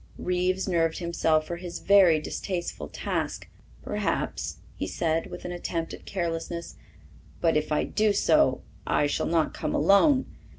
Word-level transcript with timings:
Reeves 0.17 0.67
nerved 0.67 0.97
himself 0.97 1.45
for 1.45 1.57
his 1.57 1.77
very 1.77 2.19
distasteful 2.19 2.87
task. 2.87 3.47
"Perhaps," 3.83 4.57
he 4.75 4.87
said, 4.87 5.27
with 5.29 5.45
an 5.45 5.51
attempt 5.51 5.93
at 5.93 6.07
carelessness, 6.07 6.73
"but 7.39 7.55
if 7.55 7.71
I 7.71 7.83
do 7.83 8.11
so, 8.11 8.63
I 8.87 9.05
shall 9.05 9.27
not 9.27 9.53
come 9.53 9.75
alone. 9.75 10.25